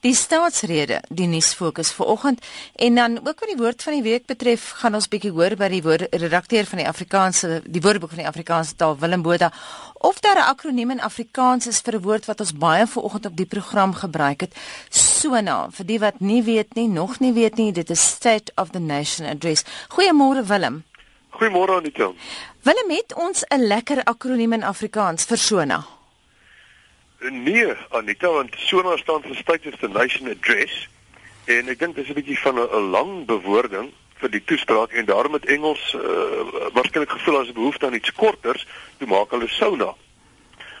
Die 0.00 0.14
staatsrede, 0.16 1.02
die 1.12 1.26
nuusfokus 1.28 1.90
vanoggend 1.92 2.46
en 2.80 2.94
dan 2.94 3.18
ook 3.18 3.42
wat 3.42 3.50
die 3.50 3.58
woord 3.58 3.82
van 3.84 3.98
die 3.98 4.02
week 4.02 4.24
betref, 4.30 4.70
gaan 4.80 4.96
ons 4.96 5.10
bietjie 5.12 5.32
hoor 5.36 5.52
by 5.60 5.68
die 5.68 5.82
woord 5.84 6.14
redakteur 6.22 6.64
van 6.70 6.80
die 6.80 6.86
Afrikaanse 6.88 7.60
die 7.66 7.82
Woordeboek 7.84 8.14
van 8.14 8.22
die 8.22 8.30
Afrikaanse 8.30 8.78
taal 8.80 8.96
Willem 9.02 9.20
Botha 9.26 9.50
of 10.00 10.22
daar 10.24 10.40
'n 10.40 10.48
akroniem 10.54 10.90
in 10.96 11.04
Afrikaans 11.04 11.66
is 11.66 11.82
vir 11.84 11.96
'n 11.96 12.02
woord 12.02 12.24
wat 12.24 12.40
ons 12.40 12.52
baie 12.52 12.86
vanoggend 12.86 13.26
op 13.26 13.36
die 13.36 13.46
program 13.46 13.92
gebruik 13.94 14.40
het. 14.40 14.56
SONA, 14.88 15.68
vir 15.70 15.86
die 15.86 15.98
wat 15.98 16.20
nie 16.20 16.42
weet 16.42 16.74
nie, 16.74 16.88
nog 16.88 17.20
nie 17.20 17.32
weet 17.32 17.56
nie, 17.56 17.72
dit 17.72 17.90
is 17.90 18.00
State 18.00 18.52
of 18.56 18.70
the 18.70 18.80
Nation 18.80 19.26
Address. 19.26 19.64
Goeiemôre 19.88 20.46
Willem. 20.46 20.84
Goeiemôre 21.30 21.76
Anita. 21.76 22.12
Willem 22.62 22.90
het 22.90 23.14
ons 23.14 23.44
'n 23.48 23.66
lekker 23.66 24.04
akroniem 24.04 24.52
in 24.52 24.62
Afrikaans 24.62 25.24
vir 25.24 25.38
SONA. 25.38 25.99
Nee, 27.20 27.74
Anita, 27.88 28.28
want 28.28 28.54
SONA 28.56 28.96
staan 28.96 29.22
vir 29.22 29.36
State 29.36 29.68
of 29.68 29.76
the 29.80 29.88
Nation 29.88 30.28
Address 30.28 30.88
en 31.44 31.68
ek 31.68 31.80
dink 31.82 31.98
dis 31.98 32.08
'n 32.08 32.16
bietjie 32.16 32.38
van 32.40 32.56
'n 32.56 32.88
lang 32.94 33.26
bewoording 33.28 33.90
vir 34.20 34.30
die 34.30 34.44
toespraak 34.44 34.92
en 34.96 35.04
daarom 35.04 35.36
het 35.36 35.44
Engels 35.44 35.92
uh, 35.92 36.00
waarskynlik 36.72 37.10
gevoel 37.10 37.38
as 37.40 37.48
'n 37.48 37.60
behoefte 37.60 37.86
aan 37.86 37.98
iets 38.00 38.12
korters, 38.12 38.66
toe 38.98 39.08
maak 39.08 39.30
hulle 39.30 39.48
SONA. 39.48 39.94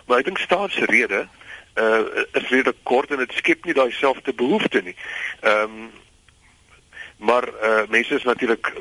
Maar 0.06 0.18
ek 0.18 0.24
dink 0.24 0.38
staatsrede 0.38 1.28
uh 1.76 2.24
is 2.32 2.48
redelik 2.48 2.80
kort 2.82 3.10
en 3.10 3.20
dit 3.20 3.32
skep 3.32 3.64
nie 3.64 3.74
daai 3.74 3.92
selfde 3.92 4.32
behoefte 4.32 4.80
nie. 4.82 4.96
Ehm 5.40 5.62
um, 5.62 5.90
maar 7.16 7.48
uh 7.48 7.84
mense 7.88 8.14
is 8.14 8.24
natuurlik 8.24 8.72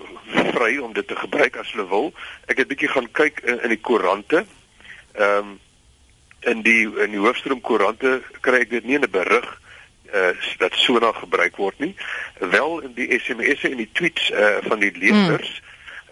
vry 0.56 0.78
om 0.78 0.94
dit 0.94 1.08
te 1.08 1.16
gebruik 1.16 1.58
as 1.58 1.72
hulle 1.72 1.88
wil. 1.88 2.14
Ek 2.48 2.58
het 2.58 2.68
bietjie 2.68 2.88
gaan 2.88 3.12
kyk 3.12 3.40
in, 3.44 3.60
in 3.64 3.70
die 3.70 3.84
koerante. 3.84 4.46
Ehm 5.14 5.38
um, 5.38 5.60
in 6.40 6.62
die 6.62 6.86
in 7.04 7.12
die 7.12 7.20
hoofstroom 7.20 7.62
koerante 7.62 8.22
kry 8.42 8.64
ek 8.64 8.70
dit 8.70 8.86
nie 8.86 8.96
in 8.96 9.04
'n 9.04 9.12
berig 9.12 9.50
uh 10.14 10.34
dat 10.58 10.74
sona 10.74 11.12
gebruik 11.12 11.56
word 11.56 11.80
nie. 11.80 11.96
Wel 12.40 12.80
in 12.80 12.94
die 12.94 13.20
SMS'e 13.20 13.70
en 13.70 13.78
die 13.78 13.92
tweets 13.94 14.32
uh 14.32 14.58
van 14.68 14.80
die 14.80 14.92
lesers 14.98 15.62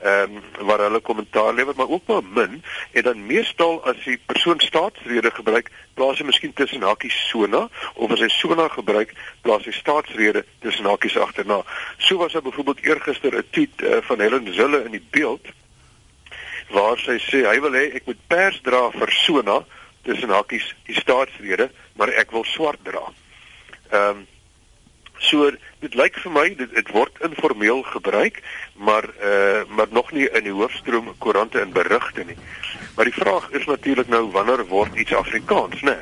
ehm 0.02 0.36
um, 0.36 0.66
waar 0.66 0.80
hulle 0.80 1.00
kommentaar 1.00 1.54
lewer 1.54 1.74
maar 1.76 1.90
ook 1.90 2.06
maar 2.08 2.24
min 2.24 2.64
en 2.92 3.04
dan 3.04 3.26
meestal 3.26 3.84
as 3.84 4.04
die 4.04 4.20
persoon 4.26 4.60
staatsrede 4.60 5.32
gebruik 5.32 5.72
plaas 5.94 6.20
hy 6.22 6.26
miskien 6.26 6.54
tussen 6.54 6.82
hakies 6.86 7.18
sona 7.30 7.64
of 7.94 8.12
as 8.12 8.22
hy 8.22 8.30
sona 8.30 8.68
gebruik 8.68 9.14
plaas 9.42 9.66
hy 9.66 9.74
staatsrede 9.74 10.46
tussen 10.60 10.86
hakies 10.86 11.18
agterna. 11.18 11.64
So 11.98 12.18
was 12.18 12.34
daar 12.34 12.46
byvoorbeeld 12.46 12.86
eergister 12.86 13.38
'n 13.38 13.50
tweet 13.50 13.82
uh, 13.82 13.98
van 14.02 14.20
Helen 14.20 14.54
Zille 14.54 14.84
in 14.84 14.92
die 14.92 15.08
beeld 15.10 15.48
waar 16.70 17.00
sy 17.00 17.18
sê 17.18 17.48
hy 17.48 17.60
wil 17.62 17.74
hê 17.74 17.90
ek 17.96 18.06
moet 18.06 18.22
pers 18.28 18.62
dra 18.62 18.92
vir 18.92 19.12
sona 19.12 19.64
tussen 20.08 20.34
hakkies 20.34 20.72
die 20.88 20.96
staatsrede, 20.96 21.70
maar 22.00 22.14
ek 22.24 22.34
wil 22.36 22.48
swart 22.56 22.84
dra. 22.88 23.06
Ehm 23.92 24.10
um, 24.10 24.26
so 25.18 25.50
dit 25.82 25.96
lyk 25.98 26.20
vir 26.22 26.32
my 26.32 26.44
dit 26.60 26.74
dit 26.78 26.90
word 26.94 27.16
informeel 27.26 27.82
gebruik, 27.94 28.42
maar 28.90 29.08
eh 29.10 29.32
uh, 29.32 29.64
maar 29.70 29.90
nog 29.90 30.12
nie 30.12 30.28
in 30.30 30.46
die 30.46 30.54
hoofstroom 30.54 31.10
koerante 31.18 31.60
en 31.60 31.74
berigte 31.74 32.24
nie. 32.24 32.38
Maar 32.96 33.10
die 33.10 33.18
vraag 33.18 33.50
is 33.50 33.66
natuurlik 33.66 34.08
nou 34.14 34.28
wanneer 34.32 34.66
word 34.68 34.96
iets 34.96 35.14
Afrikaans, 35.14 35.82
né? 35.82 35.98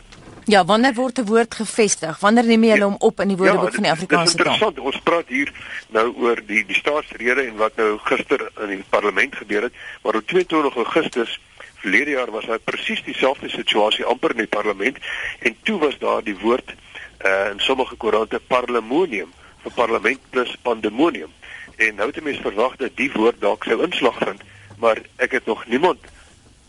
Ja, 0.46 0.66
wanneer 0.66 0.94
word 0.94 1.20
'n 1.20 1.26
woord 1.26 1.56
gevestig? 1.56 2.20
Wanneer 2.20 2.46
neem 2.46 2.64
jy 2.64 2.80
hom 2.80 2.96
op 3.00 3.20
in 3.20 3.28
die 3.28 3.38
Woordeboek 3.38 3.70
ja, 3.70 3.74
van 3.74 3.84
die 3.84 3.92
Afrikaanse 3.92 4.36
taal? 4.36 4.46
Interessant. 4.46 4.80
Ons 4.80 5.00
praat 5.04 5.28
hier 5.28 5.52
nou 5.90 6.14
oor 6.16 6.42
die 6.46 6.66
die 6.66 6.76
staatsrede 6.76 7.42
en 7.42 7.56
wat 7.56 7.76
nou 7.76 7.98
gister 7.98 8.52
in 8.62 8.68
die 8.68 8.84
parlement 8.90 9.36
gebeur 9.36 9.62
het, 9.62 9.74
maar 10.04 10.16
op 10.16 10.28
22 10.28 10.76
Augustus 10.76 11.40
verlede 11.86 12.18
jaar 12.18 12.32
was 12.34 12.50
daar 12.50 12.60
presies 12.60 13.04
dieselfde 13.06 13.50
situasie 13.50 14.06
amper 14.10 14.34
in 14.34 14.44
die 14.44 14.54
parlement 14.58 14.98
en 15.40 15.58
toe 15.64 15.78
was 15.80 15.98
daar 16.02 16.24
die 16.26 16.38
woord 16.42 16.74
uh, 16.74 17.52
in 17.52 17.62
sommige 17.62 17.96
koerante 18.02 18.42
parlemonium 18.48 19.32
vir 19.64 19.78
parlement 19.78 20.30
plus 20.34 20.56
pandemonium 20.66 21.32
en 21.78 21.96
nou 22.00 22.10
het 22.10 22.22
mense 22.26 22.42
verwag 22.42 22.76
dat 22.82 22.98
die 22.98 23.12
woord 23.14 23.42
dalk 23.46 23.70
sou 23.70 23.82
inslag 23.86 24.18
vind 24.24 24.42
maar 24.82 25.02
ek 25.22 25.38
het 25.38 25.46
nog 25.52 25.66
niemand 25.70 26.12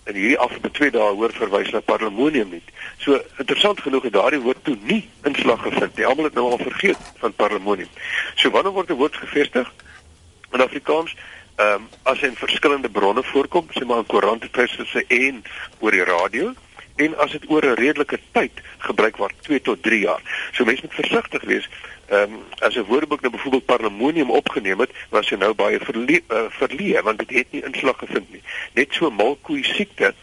in 0.07 0.15
hierdie 0.15 0.39
afgelope 0.39 0.71
2 0.71 0.93
dae 0.95 1.15
hoor 1.19 1.33
verwys 1.35 1.73
na 1.75 1.81
parlemonium 1.83 2.53
nie. 2.55 2.63
So 3.03 3.19
interessant 3.43 3.81
genoeg 3.83 4.05
het 4.07 4.15
daardie 4.15 4.39
woord 4.45 4.61
toe 4.69 4.77
nie 4.87 5.01
inslag 5.27 5.65
gevind 5.65 5.97
nie. 5.99 6.07
Almal 6.07 6.29
het 6.29 6.37
nou 6.39 6.45
al 6.53 6.63
vergeet 6.63 7.09
van 7.23 7.35
parlemonium. 7.35 7.91
So 8.39 8.55
wanneer 8.55 8.77
word 8.77 8.93
'n 8.95 9.01
woord 9.01 9.19
gevestig 9.25 9.73
in 10.53 10.61
Afrikaans? 10.61 11.15
ehm 11.57 11.75
um, 11.75 11.89
as 12.03 12.21
in 12.21 12.37
verskillende 12.37 12.89
bronne 12.91 13.23
voorkom, 13.23 13.67
sê 13.71 13.85
maar 13.85 13.99
in 13.99 14.07
koerante 14.07 14.49
presse 14.49 15.05
en 15.09 15.45
oor 15.79 15.91
die 15.91 16.05
radio 16.05 16.53
en 16.97 17.17
as 17.19 17.31
dit 17.33 17.45
oor 17.49 17.65
'n 17.65 17.81
redelike 17.81 18.19
tyd 18.33 18.61
gebruik 18.79 19.17
word 19.17 19.35
2 19.43 19.61
tot 19.61 19.83
3 19.83 20.01
jaar. 20.01 20.51
So 20.53 20.65
mense 20.65 20.83
moet 20.83 20.95
versigtig 20.95 21.43
wees. 21.43 21.69
Ehm 22.09 22.23
um, 22.23 22.45
as 22.59 22.77
'n 22.77 22.85
woordeboek 22.85 23.21
nou 23.21 23.33
byvoorbeeld 23.33 23.65
parlemonium 23.65 24.31
opgeneem 24.31 24.81
het, 24.81 24.91
was 25.09 25.29
hy 25.29 25.37
nou 25.37 25.55
baie 25.55 25.81
verlee 25.81 26.25
uh, 26.29 26.45
verlee 26.49 27.03
want 27.03 27.19
dit 27.19 27.31
het 27.31 27.53
nie 27.53 27.65
inslag 27.65 27.99
gevind 27.99 28.33
nie. 28.33 28.43
Net 28.73 28.93
so 28.93 29.11
malkoei 29.11 29.65
siekte 29.65 30.15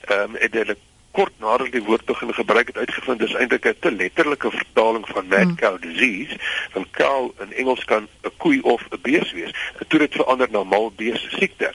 ehm 0.00 0.20
um, 0.20 0.34
het 0.34 0.54
hulle 0.54 0.76
kort 1.20 1.36
nadat 1.38 1.72
die 1.74 1.82
woord 1.84 2.04
begin 2.08 2.32
gebruik 2.34 2.70
het 2.72 2.78
uitgevind 2.80 3.22
is 3.26 3.34
eintlik 3.36 3.66
'n 3.68 3.76
te 3.84 3.90
letterlike 3.92 4.50
vertaling 4.50 5.04
van 5.08 5.26
mad 5.28 5.42
hmm. 5.42 5.56
cow 5.62 5.76
disease 5.82 6.36
van 6.72 6.86
cow 6.90 7.30
in 7.44 7.52
Engels 7.52 7.84
kan 7.84 8.08
'n 8.24 8.32
koei 8.36 8.60
of 8.60 8.80
'n 8.88 9.02
bees 9.02 9.32
wees. 9.32 9.52
Dit 9.78 10.00
het 10.00 10.14
verander 10.20 10.48
na 10.50 10.64
mal 10.64 10.92
bees 10.96 11.26
siekte. 11.38 11.72